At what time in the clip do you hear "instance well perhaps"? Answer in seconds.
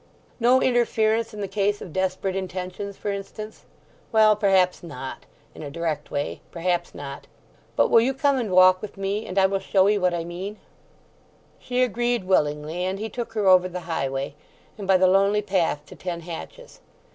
3.11-4.81